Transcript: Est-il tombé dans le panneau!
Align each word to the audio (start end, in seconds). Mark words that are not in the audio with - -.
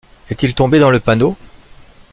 Est-il 0.31 0.55
tombé 0.55 0.79
dans 0.79 0.89
le 0.89 0.99
panneau! 0.99 1.37